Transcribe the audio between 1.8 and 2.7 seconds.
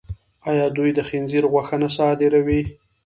نه صادروي؟